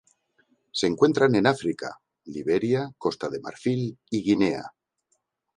Se 0.71 0.87
encuentran 0.87 1.35
en 1.35 1.45
África: 1.45 1.99
Liberia, 2.25 2.89
Costa 2.97 3.29
de 3.29 3.39
Marfil 3.39 3.99
y 4.09 4.23
Guinea. 4.23 4.63